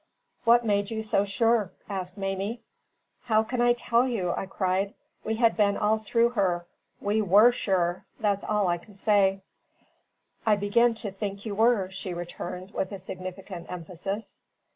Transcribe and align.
"What 0.45 0.65
made 0.65 0.89
you 0.89 1.03
so 1.03 1.25
sure?" 1.25 1.73
asked 1.87 2.17
Mamie. 2.17 2.63
"How 3.25 3.43
can 3.43 3.61
I 3.61 3.73
tell 3.73 4.07
you?" 4.07 4.33
I 4.35 4.47
cried. 4.47 4.95
"We 5.23 5.35
had 5.35 5.55
been 5.55 5.77
all 5.77 5.99
through 5.99 6.29
her. 6.29 6.65
We 6.99 7.21
WERE 7.21 7.51
sure; 7.51 8.05
that's 8.19 8.43
all 8.43 8.63
that 8.65 8.71
I 8.71 8.77
can 8.79 8.95
say." 8.95 9.41
"I 10.43 10.55
begin 10.55 10.95
to 10.95 11.11
think 11.11 11.45
you 11.45 11.53
were," 11.53 11.91
she 11.91 12.15
returned, 12.15 12.71
with 12.71 12.91
a 12.91 12.97
significant 12.97 13.71
emphasis. 13.71 14.41